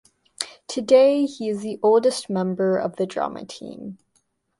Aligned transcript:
Today 0.67 1.27
he 1.27 1.47
is 1.47 1.61
the 1.61 1.79
oldest 1.83 2.27
member 2.27 2.75
of 2.75 2.95
the 2.95 3.05
Drama 3.05 3.45
team. 3.45 3.99